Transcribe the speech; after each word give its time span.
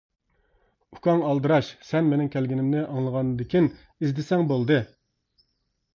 ئۇكاڭ 0.95 1.21
ئالدىراش، 1.27 1.69
سەن 1.91 2.09
مىنىڭ 2.13 2.31
كەلگىنىمنى 2.37 2.81
ئاڭلىغاندىكىن 2.87 3.69
ئىزدىسەڭ 3.79 4.49
بولدى. 4.53 4.83